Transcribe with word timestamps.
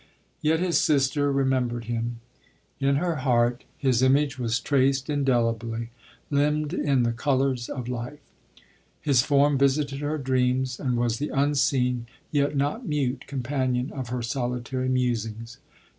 Yet 0.41 0.59
his 0.59 0.81
sister 0.81 1.31
remembered 1.31 1.85
him. 1.85 2.21
In 2.79 2.95
her 2.95 3.17
heart 3.17 3.59
b 3.59 3.63
5 3.63 3.65
10 3.65 3.65
LODORE. 3.67 3.75
his 3.89 4.01
image 4.01 4.39
was 4.39 4.59
traced 4.59 5.09
indelibly— 5.11 5.91
limned 6.31 6.73
in 6.73 7.03
the 7.03 7.11
colours 7.11 7.69
of 7.69 7.87
life. 7.87 8.31
His 8.99 9.21
form 9.21 9.59
visited 9.59 9.99
her 9.99 10.17
dreams, 10.17 10.79
and 10.79 10.97
was 10.97 11.19
the 11.19 11.29
unseen, 11.29 12.07
yet 12.31 12.55
not 12.57 12.83
mute, 12.83 13.25
companion 13.27 13.91
of 13.91 14.09
her 14.09 14.23
solitary 14.23 14.89
musings. 14.89 15.59